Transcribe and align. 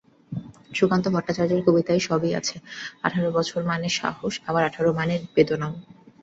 সুকান্ত 0.73 1.05
ভট্টাচার্যের 1.07 1.61
কবিতায় 1.67 2.01
সবটাই 2.01 2.33
আছে, 2.35 2.55
আঠারো 3.03 3.29
মানে 3.65 3.87
সাহস, 3.89 4.33
আবার 4.47 4.63
আঠারো 4.65 4.89
মানে 4.93 5.15
বেদনাও। 5.35 5.73